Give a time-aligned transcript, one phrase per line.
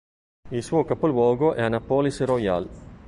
[0.49, 2.67] Il suo capoluogo è Annapolis Royal.